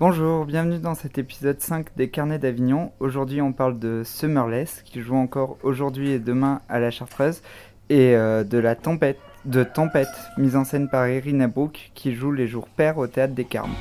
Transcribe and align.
Bonjour, 0.00 0.46
bienvenue 0.46 0.78
dans 0.78 0.94
cet 0.94 1.18
épisode 1.18 1.60
5 1.60 1.94
des 1.94 2.08
Carnets 2.08 2.38
d'Avignon. 2.38 2.90
Aujourd'hui 3.00 3.42
on 3.42 3.52
parle 3.52 3.78
de 3.78 4.00
Summerless 4.02 4.80
qui 4.82 5.02
joue 5.02 5.14
encore 5.14 5.58
aujourd'hui 5.62 6.12
et 6.12 6.18
demain 6.18 6.62
à 6.70 6.78
la 6.78 6.90
Chartreuse 6.90 7.42
et 7.90 8.16
euh, 8.16 8.42
de 8.42 8.56
la 8.56 8.76
tempête, 8.76 9.18
de 9.44 9.62
Tempête, 9.62 10.08
mise 10.38 10.56
en 10.56 10.64
scène 10.64 10.88
par 10.88 11.06
Irina 11.06 11.48
Brook 11.48 11.90
qui 11.94 12.14
joue 12.14 12.32
les 12.32 12.46
jours 12.46 12.66
pairs 12.66 12.96
au 12.96 13.08
théâtre 13.08 13.34
des 13.34 13.44
Carmes. 13.44 13.74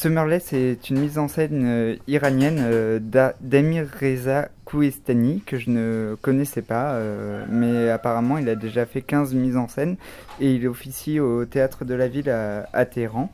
Summerless 0.00 0.54
est 0.54 0.88
une 0.88 0.98
mise 0.98 1.18
en 1.18 1.28
scène 1.28 1.62
euh, 1.66 1.96
iranienne 2.08 2.56
euh, 2.58 2.98
d'A- 2.98 3.34
d'Amir 3.42 3.86
Reza 4.00 4.48
Kouestani 4.64 5.42
que 5.44 5.58
je 5.58 5.68
ne 5.68 6.16
connaissais 6.22 6.62
pas, 6.62 6.92
euh, 6.92 7.44
mais 7.50 7.90
apparemment 7.90 8.38
il 8.38 8.48
a 8.48 8.54
déjà 8.54 8.86
fait 8.86 9.02
15 9.02 9.34
mises 9.34 9.58
en 9.58 9.68
scène 9.68 9.96
et 10.40 10.54
il 10.54 10.66
officie 10.68 11.20
au 11.20 11.44
théâtre 11.44 11.84
de 11.84 11.92
la 11.92 12.08
ville 12.08 12.30
à, 12.30 12.84
Téhéran. 12.86 13.30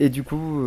Et 0.00 0.08
du 0.08 0.22
coup, 0.22 0.62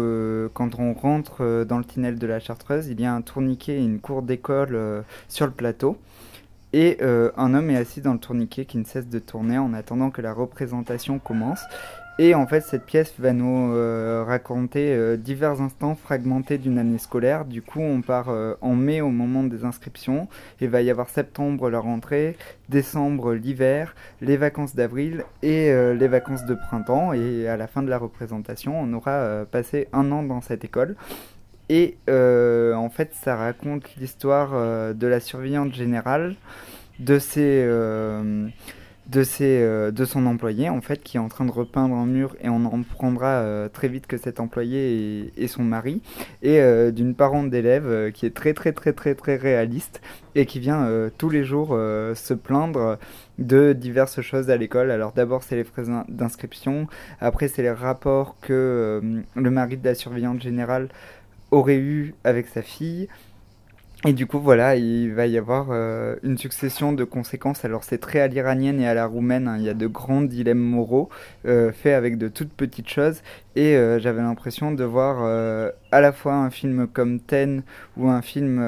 quand 0.53 0.77
on 0.77 0.93
rentre 0.93 1.63
dans 1.67 1.79
le 1.79 1.83
tunnel 1.83 2.19
de 2.19 2.27
la 2.27 2.39
Chartreuse, 2.39 2.87
il 2.87 3.01
y 3.01 3.05
a 3.05 3.13
un 3.13 3.21
tourniquet 3.21 3.73
et 3.73 3.83
une 3.83 3.99
cour 3.99 4.21
d'école 4.21 5.03
sur 5.29 5.47
le 5.47 5.51
plateau. 5.51 5.97
Et 6.73 6.97
un 7.01 7.53
homme 7.53 7.69
est 7.69 7.77
assis 7.77 8.01
dans 8.01 8.13
le 8.13 8.19
tourniquet 8.19 8.65
qui 8.65 8.79
ne 8.79 8.85
cesse 8.85 9.07
de 9.07 9.19
tourner 9.19 9.59
en 9.59 9.73
attendant 9.73 10.09
que 10.09 10.21
la 10.23 10.33
représentation 10.33 11.19
commence. 11.19 11.61
Et 12.21 12.35
en 12.35 12.45
fait, 12.47 12.59
cette 12.59 12.85
pièce 12.85 13.13
va 13.17 13.31
nous 13.31 13.71
euh, 13.73 14.25
raconter 14.27 14.93
euh, 14.93 15.15
divers 15.15 15.61
instants 15.61 15.95
fragmentés 15.95 16.57
d'une 16.57 16.77
année 16.77 16.97
scolaire. 16.97 17.45
Du 17.45 17.61
coup, 17.61 17.79
on 17.79 18.01
part 18.01 18.27
euh, 18.27 18.55
en 18.59 18.75
mai 18.75 18.99
au 18.99 19.07
moment 19.07 19.41
des 19.41 19.63
inscriptions. 19.63 20.27
Il 20.59 20.67
va 20.67 20.81
y 20.81 20.89
avoir 20.89 21.07
septembre 21.07 21.69
la 21.69 21.79
rentrée, 21.79 22.35
décembre 22.67 23.33
l'hiver, 23.33 23.95
les 24.19 24.35
vacances 24.35 24.75
d'avril 24.75 25.23
et 25.43 25.71
les 25.71 26.07
vacances 26.09 26.45
de 26.45 26.55
printemps. 26.55 27.13
Et 27.13 27.47
à 27.47 27.55
la 27.55 27.67
fin 27.67 27.83
de 27.83 27.89
la 27.89 27.97
représentation, 27.97 28.77
on 28.77 28.91
aura 28.91 29.45
passé 29.49 29.87
un 29.93 30.11
an 30.11 30.21
dans 30.21 30.41
cette 30.41 30.65
école. 30.65 30.97
Et 31.69 31.97
en 32.09 32.89
fait, 32.89 33.13
ça 33.13 33.37
raconte 33.37 33.95
l'histoire 33.95 34.51
de 34.93 35.07
la 35.07 35.21
surveillante 35.21 35.73
générale, 35.73 36.35
de 36.99 37.17
ses, 37.17 37.65
de, 39.11 39.23
ses, 39.23 39.61
euh, 39.61 39.91
de 39.91 40.05
son 40.05 40.25
employé, 40.25 40.69
en 40.69 40.81
fait, 40.81 41.01
qui 41.01 41.17
est 41.17 41.19
en 41.19 41.29
train 41.29 41.45
de 41.45 41.51
repeindre 41.51 41.95
un 41.95 42.05
mur, 42.05 42.35
et 42.41 42.49
on 42.49 42.63
en 42.65 42.81
prendra 42.83 43.27
euh, 43.27 43.67
très 43.67 43.87
vite 43.87 44.07
que 44.07 44.17
cet 44.17 44.39
employé 44.39 45.31
est, 45.37 45.47
son 45.47 45.63
mari, 45.63 46.01
et 46.41 46.61
euh, 46.61 46.91
d'une 46.91 47.15
parente 47.15 47.49
d'élève 47.49 48.11
qui 48.13 48.25
est 48.25 48.35
très 48.35 48.53
très 48.53 48.71
très 48.71 48.93
très 48.93 49.15
très 49.15 49.35
réaliste, 49.35 50.01
et 50.35 50.45
qui 50.45 50.59
vient 50.59 50.87
tous 51.17 51.29
les 51.29 51.43
jours 51.43 51.69
se 51.69 52.33
plaindre 52.33 52.97
de 53.39 53.73
diverses 53.73 54.21
choses 54.21 54.49
à 54.49 54.57
l'école. 54.57 54.91
Alors 54.91 55.11
d'abord 55.11 55.43
c'est 55.43 55.55
les 55.55 55.63
frais 55.63 55.83
d'in- 55.83 56.05
d'inscription, 56.07 56.87
après 57.19 57.47
c'est 57.47 57.63
les 57.63 57.71
rapports 57.71 58.35
que 58.41 59.01
le 59.35 59.51
mari 59.51 59.77
de 59.77 59.85
la 59.85 59.95
surveillante 59.95 60.41
générale 60.41 60.89
aurait 61.51 61.77
eu 61.77 62.13
avec 62.23 62.47
sa 62.47 62.61
fille. 62.61 63.07
Et 64.07 64.13
du 64.13 64.27
coup, 64.27 64.39
voilà, 64.39 64.77
il 64.77 65.13
va 65.13 65.27
y 65.27 65.37
avoir 65.37 65.67
euh, 65.71 66.15
une 66.23 66.37
succession 66.37 66.93
de 66.93 67.03
conséquences. 67.03 67.65
Alors, 67.65 67.83
c'est 67.83 67.97
très 67.97 68.21
à 68.21 68.27
l'iranienne 68.27 68.79
et 68.79 68.87
à 68.87 68.93
la 68.93 69.05
roumaine. 69.05 69.47
hein. 69.49 69.57
Il 69.57 69.63
y 69.63 69.69
a 69.69 69.73
de 69.73 69.87
grands 69.87 70.21
dilemmes 70.21 70.57
moraux 70.57 71.09
euh, 71.45 71.73
faits 71.73 71.95
avec 71.95 72.17
de 72.17 72.29
toutes 72.29 72.53
petites 72.53 72.87
choses. 72.89 73.21
Et 73.57 73.75
euh, 73.75 73.99
j'avais 73.99 74.21
l'impression 74.21 74.71
de 74.71 74.83
voir 74.85 75.21
à 75.91 76.01
la 76.01 76.13
fois 76.13 76.35
un 76.35 76.49
film 76.49 76.87
comme 76.87 77.19
Ten 77.19 77.63
ou 77.97 78.09
un 78.09 78.21
film 78.21 78.61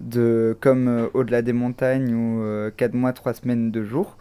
de 0.00 0.56
comme 0.60 1.08
Au-delà 1.14 1.42
des 1.42 1.52
montagnes 1.52 2.14
ou 2.14 2.42
euh, 2.42 2.70
4 2.76 2.94
mois, 2.94 3.12
3 3.12 3.34
semaines, 3.34 3.70
2 3.70 3.84
jours. 3.84 4.16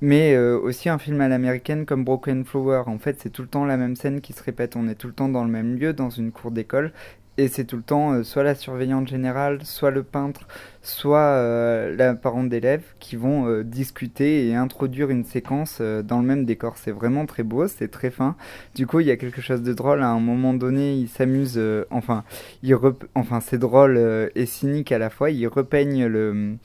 Mais 0.00 0.34
euh, 0.34 0.58
aussi 0.58 0.88
un 0.88 0.98
film 0.98 1.20
à 1.20 1.28
l'américaine 1.28 1.84
comme 1.84 2.04
Broken 2.04 2.44
Flower. 2.44 2.84
En 2.86 2.98
fait, 2.98 3.20
c'est 3.20 3.30
tout 3.30 3.42
le 3.42 3.48
temps 3.48 3.64
la 3.64 3.76
même 3.76 3.96
scène 3.96 4.20
qui 4.20 4.32
se 4.32 4.42
répète. 4.42 4.76
On 4.76 4.88
est 4.88 4.94
tout 4.94 5.08
le 5.08 5.12
temps 5.12 5.28
dans 5.28 5.44
le 5.44 5.50
même 5.50 5.76
lieu, 5.76 5.92
dans 5.92 6.10
une 6.10 6.32
cour 6.32 6.50
d'école. 6.50 6.92
Et 7.36 7.48
c'est 7.48 7.64
tout 7.64 7.76
le 7.76 7.82
temps 7.82 8.12
euh, 8.12 8.22
soit 8.22 8.42
la 8.42 8.54
surveillante 8.54 9.08
générale, 9.08 9.60
soit 9.62 9.90
le 9.90 10.02
peintre, 10.02 10.46
soit 10.82 11.18
euh, 11.20 11.94
la 11.96 12.14
parente 12.14 12.50
d'élève 12.50 12.82
qui 12.98 13.16
vont 13.16 13.46
euh, 13.46 13.62
discuter 13.62 14.48
et 14.48 14.54
introduire 14.54 15.08
une 15.10 15.24
séquence 15.24 15.78
euh, 15.80 16.02
dans 16.02 16.18
le 16.20 16.26
même 16.26 16.44
décor. 16.44 16.76
C'est 16.76 16.90
vraiment 16.90 17.24
très 17.24 17.42
beau, 17.42 17.66
c'est 17.66 17.88
très 17.88 18.10
fin. 18.10 18.36
Du 18.74 18.86
coup, 18.86 19.00
il 19.00 19.06
y 19.06 19.10
a 19.10 19.16
quelque 19.16 19.40
chose 19.40 19.62
de 19.62 19.72
drôle. 19.72 20.02
À 20.02 20.08
un 20.08 20.20
moment 20.20 20.52
donné, 20.52 20.94
il 20.94 21.08
s'amuse. 21.08 21.54
euh, 21.56 21.84
enfin, 21.90 22.24
il 22.62 22.74
rep- 22.74 23.06
enfin 23.14 23.40
c'est 23.40 23.58
drôle 23.58 23.98
et 24.34 24.44
cynique 24.46 24.92
à 24.92 24.98
la 24.98 25.08
fois. 25.08 25.30
Il 25.30 25.46
repeigne 25.46 26.06
le 26.06 26.56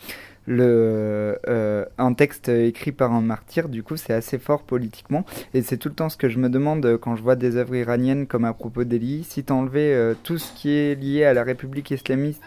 le, 0.45 1.39
euh, 1.47 1.85
un 1.97 2.13
texte 2.13 2.50
écrit 2.50 2.91
par 2.91 3.13
un 3.13 3.22
martyr, 3.22 3.69
du 3.69 3.83
coup 3.83 3.97
c'est 3.97 4.13
assez 4.13 4.38
fort 4.38 4.63
politiquement, 4.63 5.25
et 5.53 5.61
c'est 5.61 5.78
tout 5.78 5.89
le 5.89 5.95
temps 5.95 6.09
ce 6.09 6.17
que 6.17 6.29
je 6.29 6.38
me 6.39 6.50
demande 6.50 6.85
euh, 6.85 6.97
quand 6.97 7.16
je 7.16 7.23
vois 7.23 7.35
des 7.35 7.57
œuvres 7.57 7.75
iraniennes 7.75 8.28
comme 8.28 8.45
à 8.45 8.53
propos 8.53 8.83
d'Eli, 8.83 9.23
si 9.23 9.44
t'enlevais 9.44 9.94
euh, 9.94 10.13
tout 10.23 10.38
ce 10.38 10.53
qui 10.53 10.72
est 10.72 10.95
lié 10.95 11.25
à 11.25 11.33
la 11.33 11.44
République 11.44 11.91
islamiste 11.91 12.44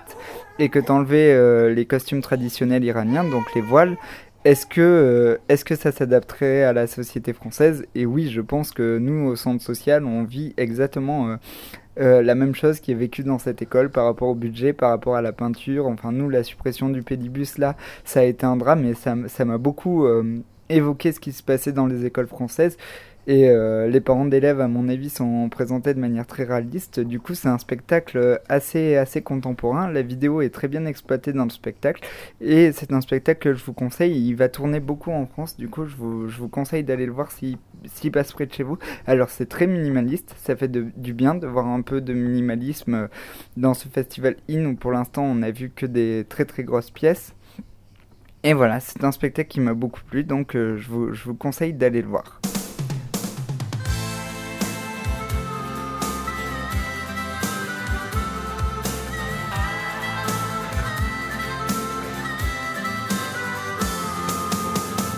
et 0.59 0.69
que 0.69 0.78
t'enlevais 0.78 1.32
euh, 1.32 1.72
les 1.72 1.86
costumes 1.86 2.22
traditionnels 2.22 2.84
iraniens, 2.84 3.25
donc 3.25 3.54
les 3.54 3.60
voiles, 3.60 3.97
est-ce 4.44 4.66
que, 4.66 5.41
est-ce 5.48 5.65
que 5.65 5.75
ça 5.75 5.91
s'adapterait 5.91 6.62
à 6.62 6.72
la 6.72 6.86
société 6.86 7.32
française? 7.32 7.84
Et 7.97 8.06
oui, 8.06 8.30
je 8.30 8.41
pense 8.41 8.70
que 8.70 8.97
nous, 8.98 9.26
au 9.26 9.36
centre 9.36 9.62
social, 9.62 10.04
on 10.04 10.22
vit 10.22 10.54
exactement 10.56 11.36
euh, 12.00 12.22
la 12.22 12.34
même 12.34 12.54
chose 12.54 12.81
qui 12.81 12.92
est 12.92 12.94
vécue 12.94 13.22
dans 13.25 13.38
cette 13.38 13.62
école 13.62 13.91
par 13.91 14.04
rapport 14.04 14.28
au 14.28 14.34
budget, 14.34 14.72
par 14.72 14.91
rapport 14.91 15.16
à 15.16 15.22
la 15.22 15.32
peinture. 15.32 15.86
Enfin, 15.86 16.12
nous, 16.12 16.28
la 16.28 16.42
suppression 16.44 16.88
du 16.91 17.03
pédibus, 17.03 17.59
là, 17.59 17.76
ça 18.04 18.20
a 18.20 18.22
été 18.25 18.47
un 18.47 18.56
drame, 18.56 18.84
m- 19.12 19.28
ça 19.28 19.44
m'a 19.44 19.59
beaucoup 19.59 20.04
euh, 20.06 20.41
évoqué 20.68 21.12
ce 21.12 21.20
qui 21.20 21.32
se 21.32 21.42
passait 21.42 21.72
dans 21.72 21.86
les 21.86 22.04
écoles 22.04 22.28
françaises. 22.28 22.76
Et 23.28 23.50
euh, 23.50 23.88
les 23.88 24.00
parents 24.00 24.24
d'élèves, 24.24 24.58
à 24.58 24.68
mon 24.68 24.88
avis, 24.88 25.10
sont 25.10 25.50
présentés 25.50 25.92
de 25.92 26.00
manière 26.00 26.26
très 26.26 26.44
réaliste. 26.44 26.98
Du 26.98 27.20
coup, 27.20 27.34
c'est 27.34 27.48
un 27.48 27.58
spectacle 27.58 28.40
assez, 28.48 28.96
assez 28.96 29.20
contemporain. 29.20 29.92
La 29.92 30.00
vidéo 30.00 30.40
est 30.40 30.48
très 30.48 30.66
bien 30.66 30.86
exploitée 30.86 31.34
dans 31.34 31.44
le 31.44 31.50
spectacle. 31.50 32.02
Et 32.40 32.72
c'est 32.72 32.90
un 32.90 33.02
spectacle 33.02 33.40
que 33.40 33.52
je 33.52 33.62
vous 33.62 33.74
conseille. 33.74 34.16
Il 34.26 34.34
va 34.34 34.48
tourner 34.48 34.80
beaucoup 34.80 35.10
en 35.10 35.26
France. 35.26 35.58
Du 35.58 35.68
coup, 35.68 35.84
je 35.84 35.94
vous, 35.94 36.26
je 36.28 36.38
vous 36.38 36.48
conseille 36.48 36.84
d'aller 36.84 37.04
le 37.04 37.12
voir 37.12 37.30
s'il 37.30 37.58
passe 38.10 38.32
près 38.32 38.46
de 38.46 38.52
chez 38.54 38.62
vous. 38.62 38.78
Alors, 39.06 39.28
c'est 39.28 39.46
très 39.46 39.66
minimaliste. 39.66 40.34
Ça 40.38 40.56
fait 40.56 40.72
du 40.72 41.12
bien 41.12 41.34
de 41.34 41.46
voir 41.46 41.66
un 41.66 41.82
peu 41.82 42.00
de 42.00 42.14
minimalisme 42.14 42.94
euh, 42.94 43.08
dans 43.58 43.74
ce 43.74 43.88
festival 43.88 44.36
IN 44.48 44.64
où 44.64 44.74
pour 44.74 44.90
l'instant, 44.90 45.24
on 45.24 45.42
a 45.42 45.50
vu 45.50 45.68
que 45.68 45.84
des 45.84 46.24
très 46.26 46.46
très 46.46 46.64
grosses 46.64 46.90
pièces. 46.90 47.34
Et 48.44 48.53
voilà, 48.53 48.78
c'est 48.78 49.03
un 49.03 49.10
spectacle 49.10 49.49
qui 49.49 49.60
m'a 49.60 49.75
beaucoup 49.75 50.00
plu. 50.03 50.22
Donc, 50.22 50.54
euh, 50.54 50.76
je, 50.76 50.88
vous, 50.88 51.12
je 51.12 51.25
vous 51.25 51.34
conseille 51.34 51.72
d'aller 51.72 52.03
le 52.03 52.09
voir. 52.09 52.41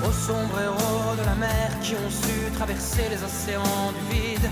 Aux 0.03 0.13
sombres 0.13 0.61
héros 0.63 1.15
de 1.15 1.25
la 1.27 1.35
mer 1.35 1.79
qui 1.83 1.95
ont 1.97 2.11
su 2.11 2.51
traverser 2.55 3.03
les 3.11 3.23
océans 3.23 3.93
du 3.93 4.17
vide. 4.17 4.51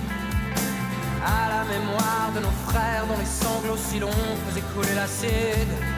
À 1.24 1.48
la 1.48 1.64
mémoire 1.64 2.32
de 2.34 2.40
nos 2.40 2.70
frères 2.70 3.06
dont 3.06 3.18
les 3.18 3.24
sanglots 3.24 3.78
si 3.78 3.98
longs 3.98 4.10
faisaient 4.46 4.60
couler 4.74 4.94
l'acide. 4.94 5.97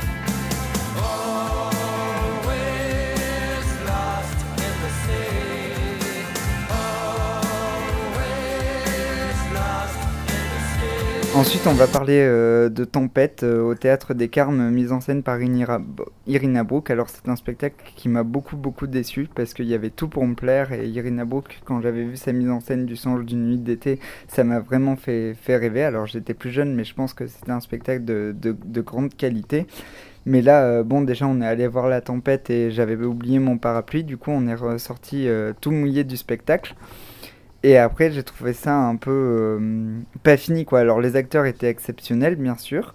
Ensuite, 11.40 11.66
on 11.66 11.72
va 11.72 11.86
parler 11.86 12.18
euh, 12.20 12.68
de 12.68 12.84
Tempête 12.84 13.44
euh, 13.44 13.62
au 13.62 13.74
théâtre 13.74 14.12
des 14.12 14.28
Carmes, 14.28 14.68
mise 14.68 14.92
en 14.92 15.00
scène 15.00 15.22
par 15.22 15.38
Irina 15.40 16.64
Brook. 16.64 16.90
Alors, 16.90 17.08
c'est 17.08 17.30
un 17.30 17.36
spectacle 17.36 17.76
qui 17.96 18.10
m'a 18.10 18.24
beaucoup, 18.24 18.58
beaucoup 18.58 18.86
déçu 18.86 19.26
parce 19.34 19.54
qu'il 19.54 19.64
y 19.64 19.72
avait 19.72 19.88
tout 19.88 20.06
pour 20.06 20.26
me 20.26 20.34
plaire. 20.34 20.70
Et 20.74 20.86
Irina 20.86 21.24
Brook, 21.24 21.60
quand 21.64 21.80
j'avais 21.80 22.04
vu 22.04 22.18
sa 22.18 22.32
mise 22.32 22.50
en 22.50 22.60
scène 22.60 22.84
du 22.84 22.94
Songe 22.94 23.24
d'une 23.24 23.46
nuit 23.46 23.56
d'été, 23.56 24.00
ça 24.28 24.44
m'a 24.44 24.60
vraiment 24.60 24.96
fait, 24.96 25.34
rêver. 25.48 25.82
Alors, 25.82 26.06
j'étais 26.06 26.34
plus 26.34 26.50
jeune, 26.50 26.74
mais 26.74 26.84
je 26.84 26.92
pense 26.92 27.14
que 27.14 27.26
c'était 27.26 27.52
un 27.52 27.60
spectacle 27.60 28.04
de, 28.04 28.36
de- 28.38 28.54
de 28.62 28.80
grande 28.82 29.14
qualité. 29.14 29.66
Mais 30.26 30.42
là, 30.42 30.64
euh, 30.64 30.82
bon, 30.82 31.00
déjà, 31.00 31.26
on 31.26 31.40
est 31.40 31.46
allé 31.46 31.66
voir 31.68 31.88
la 31.88 32.02
tempête 32.02 32.50
et 32.50 32.70
j'avais 32.70 32.96
oublié 32.96 33.38
mon 33.38 33.56
parapluie. 33.56 34.04
Du 34.04 34.18
coup, 34.18 34.30
on 34.30 34.46
est 34.46 34.54
ressorti 34.54 35.26
tout 35.62 35.70
mouillé 35.70 36.04
du 36.04 36.18
spectacle. 36.18 36.74
Et 37.62 37.76
après, 37.76 38.10
j'ai 38.10 38.22
trouvé 38.22 38.54
ça 38.54 38.74
un 38.74 38.96
peu 38.96 39.10
euh, 39.10 39.98
pas 40.22 40.36
fini, 40.36 40.64
quoi. 40.64 40.80
Alors, 40.80 41.00
les 41.00 41.16
acteurs 41.16 41.44
étaient 41.44 41.68
exceptionnels, 41.68 42.36
bien 42.36 42.56
sûr. 42.56 42.94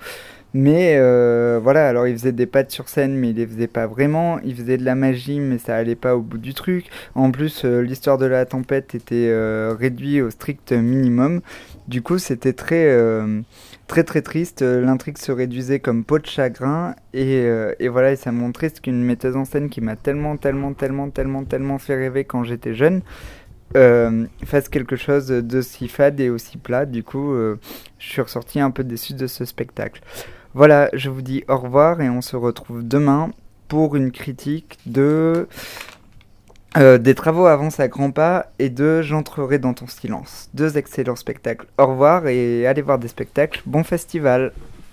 Mais 0.56 0.96
euh, 0.98 1.60
voilà, 1.62 1.90
alors 1.90 2.08
ils 2.08 2.18
faisaient 2.18 2.32
des 2.32 2.46
pattes 2.46 2.72
sur 2.72 2.88
scène, 2.88 3.16
mais 3.18 3.32
ils 3.32 3.36
les 3.36 3.46
faisaient 3.46 3.68
pas 3.68 3.88
vraiment. 3.88 4.40
Ils 4.40 4.56
faisaient 4.56 4.78
de 4.78 4.86
la 4.86 4.96
magie, 4.96 5.42
mais 5.42 5.58
ça 5.58 5.76
allait 5.76 5.96
pas 5.96 6.16
au 6.16 6.22
bout 6.22 6.38
du 6.38 6.54
truc. 6.54 6.86
En 7.14 7.30
plus, 7.30 7.66
euh, 7.66 7.82
l'histoire 7.82 8.18
de 8.18 8.26
la 8.26 8.46
tempête 8.46 8.96
était 8.96 9.32
réduite 9.78 10.24
au 10.24 10.30
strict 10.30 10.72
minimum. 10.72 11.42
Du 11.90 12.02
coup, 12.02 12.18
c'était 12.18 12.54
très, 12.54 12.98
très 13.88 14.04
très 14.04 14.22
triste. 14.22 14.62
L'intrigue 14.62 15.18
se 15.18 15.32
réduisait 15.34 15.80
comme 15.80 16.06
peau 16.06 16.20
de 16.20 16.26
chagrin. 16.26 16.96
Et, 17.14 17.50
voilà, 17.90 18.14
et 18.14 18.16
ça 18.16 18.32
montrait 18.32 18.70
ce 18.70 18.80
qu'une 18.80 19.04
metteuse 19.04 19.36
en 19.36 19.44
scène 19.46 19.70
qui 19.70 19.82
m'a 19.82 19.98
tellement, 19.98 20.38
tellement, 20.38 20.74
tellement, 20.74 21.10
tellement, 21.10 21.44
tellement 21.44 21.78
fait 21.80 21.96
rêver 21.96 22.24
quand 22.24 22.46
j'étais 22.46 22.74
jeune. 22.74 23.02
Euh, 23.75 24.25
fasse 24.45 24.69
quelque 24.69 24.95
chose 24.95 25.27
d'aussi 25.27 25.88
fade 25.88 26.19
et 26.19 26.30
aussi 26.30 26.57
plat. 26.57 26.86
Du 26.86 27.04
coup, 27.04 27.33
euh, 27.33 27.60
je 28.00 28.10
suis 28.10 28.22
ressorti 28.22 28.60
un 28.60 28.72
peu 28.72 28.83
déçu 28.83 29.13
de 29.13 29.27
ce 29.27 29.45
spectacle. 29.45 30.01
Voilà, 30.54 30.89
je 30.94 31.10
vous 31.10 31.22
dis 31.22 31.44
au 31.50 31.57
revoir 31.57 32.01
et 32.01 32.10
on 32.10 32.22
se 32.22 32.36
retrouve 32.36 32.88
demain 32.88 33.31
pour 33.68 33.95
une 33.95 34.12
critique 34.12 34.77
de 34.86 35.48
euh, 36.77 36.98
des 36.98 37.16
travaux 37.16 37.45
avancent 37.45 37.80
à 37.80 37.88
grands 37.88 38.12
pas 38.12 38.51
et 38.60 38.69
de 38.69 39.01
J'entrerai 39.01 39.60
dans 39.60 39.74
ton 39.74 39.88
silence. 39.88 40.50
Deux 40.54 40.77
excellents 40.77 41.16
spectacles. 41.16 41.68
Au 41.77 41.88
revoir 41.88 42.27
et 42.27 42.68
allez 42.68 42.81
voir 42.81 43.00
des 43.00 43.07
spectacles. 43.07 43.62
Bon 43.66 43.83
festival. 43.83 44.51